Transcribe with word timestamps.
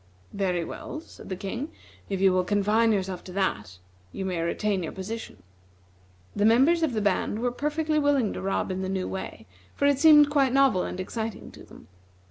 "Very 0.33 0.63
well," 0.65 0.99
said 0.99 1.29
the 1.29 1.35
King, 1.35 1.69
"if 2.09 2.19
you 2.19 2.33
will 2.33 2.43
confine 2.43 2.91
yourself 2.91 3.23
to 3.25 3.31
that, 3.33 3.77
you 4.11 4.25
may 4.25 4.41
retain 4.41 4.81
your 4.81 4.91
position." 4.91 5.43
The 6.35 6.43
members 6.43 6.81
of 6.81 6.93
the 6.93 7.01
band 7.01 7.37
were 7.37 7.51
perfectly 7.51 7.99
willing 7.99 8.33
to 8.33 8.41
rob 8.41 8.71
in 8.71 8.81
the 8.81 8.89
new 8.89 9.07
way, 9.07 9.45
for 9.75 9.85
it 9.85 9.99
seemed 9.99 10.31
quite 10.31 10.53
novel 10.53 10.81
and 10.85 10.99
exciting 10.99 11.51
to 11.51 11.63
them. 11.63 11.87